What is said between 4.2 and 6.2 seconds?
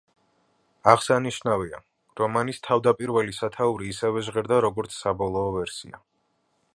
ჟღერდა, როგორც საბოლოო ვერსია.